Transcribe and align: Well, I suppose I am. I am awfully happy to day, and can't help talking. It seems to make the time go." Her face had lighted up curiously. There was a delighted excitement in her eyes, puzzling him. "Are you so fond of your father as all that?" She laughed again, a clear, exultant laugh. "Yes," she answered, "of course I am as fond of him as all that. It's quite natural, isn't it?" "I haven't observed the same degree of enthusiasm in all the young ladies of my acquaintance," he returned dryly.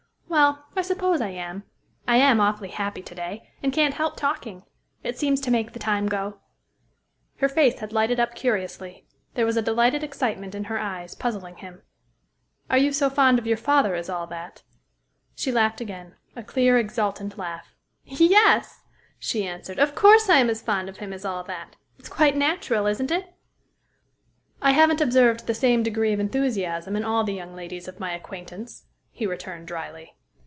Well, 0.31 0.63
I 0.77 0.81
suppose 0.81 1.19
I 1.19 1.31
am. 1.31 1.63
I 2.07 2.15
am 2.15 2.39
awfully 2.39 2.69
happy 2.69 3.01
to 3.01 3.13
day, 3.13 3.49
and 3.61 3.73
can't 3.73 3.93
help 3.95 4.15
talking. 4.15 4.63
It 5.03 5.17
seems 5.19 5.41
to 5.41 5.51
make 5.51 5.73
the 5.73 5.77
time 5.77 6.07
go." 6.07 6.39
Her 7.39 7.49
face 7.49 7.79
had 7.79 7.91
lighted 7.91 8.17
up 8.17 8.33
curiously. 8.33 9.05
There 9.33 9.45
was 9.45 9.57
a 9.57 9.61
delighted 9.61 10.05
excitement 10.05 10.55
in 10.55 10.63
her 10.63 10.79
eyes, 10.79 11.15
puzzling 11.15 11.57
him. 11.57 11.81
"Are 12.69 12.77
you 12.77 12.93
so 12.93 13.09
fond 13.09 13.39
of 13.39 13.45
your 13.45 13.57
father 13.57 13.93
as 13.93 14.09
all 14.09 14.25
that?" 14.27 14.63
She 15.35 15.51
laughed 15.51 15.81
again, 15.81 16.15
a 16.33 16.43
clear, 16.43 16.77
exultant 16.77 17.37
laugh. 17.37 17.75
"Yes," 18.05 18.79
she 19.19 19.45
answered, 19.45 19.79
"of 19.79 19.95
course 19.95 20.29
I 20.29 20.37
am 20.37 20.49
as 20.49 20.61
fond 20.61 20.87
of 20.87 20.97
him 20.97 21.11
as 21.11 21.25
all 21.25 21.43
that. 21.43 21.75
It's 21.99 22.09
quite 22.09 22.37
natural, 22.37 22.85
isn't 22.87 23.11
it?" 23.11 23.33
"I 24.61 24.71
haven't 24.71 25.01
observed 25.01 25.45
the 25.45 25.53
same 25.53 25.83
degree 25.83 26.13
of 26.13 26.21
enthusiasm 26.21 26.95
in 26.95 27.03
all 27.03 27.25
the 27.25 27.33
young 27.33 27.53
ladies 27.53 27.89
of 27.89 27.99
my 27.99 28.13
acquaintance," 28.13 28.85
he 29.11 29.27
returned 29.27 29.67
dryly. 29.67 30.15